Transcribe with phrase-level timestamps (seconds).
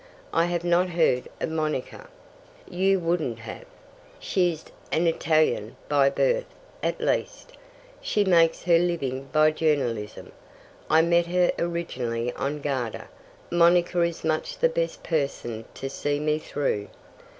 [0.33, 2.09] "I have not heard of Monica."
[2.67, 3.65] "You wouldn't have.
[4.19, 6.47] She's an Italian by birth
[6.81, 7.51] at least.
[8.01, 10.31] She makes her living by journalism.
[10.89, 13.09] I met her originally on Garda.
[13.51, 16.87] Monica is much the best person to see me through."